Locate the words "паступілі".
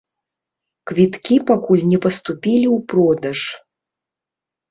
2.07-2.67